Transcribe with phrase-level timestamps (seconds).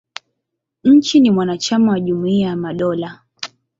[0.83, 3.19] Nchi ni mwanachama wa Jumuia ya Madola.